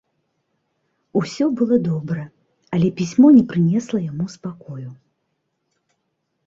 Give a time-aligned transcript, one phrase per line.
[1.19, 2.25] Усё было добра,
[2.77, 4.87] але пісьмо не прынесла яму спакою.